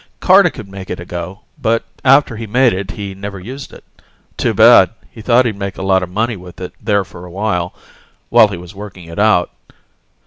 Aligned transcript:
Carter 0.19 0.49
could 0.49 0.67
make 0.67 0.89
it 0.89 1.07
go, 1.07 1.41
but 1.61 1.83
after 2.03 2.35
he 2.35 2.47
made 2.47 2.73
it 2.73 2.89
he 2.89 3.13
never 3.13 3.39
used 3.39 3.71
it. 3.71 3.83
Too 4.35 4.51
bad; 4.51 4.89
he 5.11 5.21
thought 5.21 5.45
he'd 5.45 5.55
make 5.55 5.77
a 5.77 5.83
lot 5.83 6.01
of 6.01 6.09
money 6.09 6.35
with 6.35 6.59
it 6.59 6.73
there 6.81 7.03
for 7.05 7.23
awhile, 7.23 7.75
while 8.29 8.47
he 8.47 8.57
was 8.57 8.73
working 8.73 9.05
it 9.05 9.19
out. 9.19 9.51